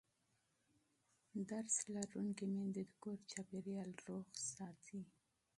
[1.49, 4.99] تعلیم لرونکې میندې د کور چاپېریال روغ ساتي.